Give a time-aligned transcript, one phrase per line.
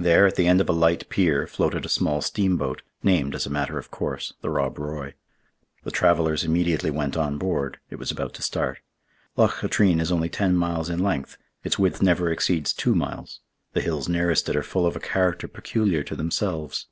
[0.00, 3.50] There, at the end of a light pier, floated a small steamboat, named, as a
[3.50, 5.14] matter of course, the Rob Roy.
[5.84, 8.78] The travelers immediately went on board; it was about to start.
[9.36, 13.42] Loch Katrine is only ten miles in length; its width never exceeds two miles.
[13.72, 16.86] The hills nearest it are full of a character peculiar to themselves.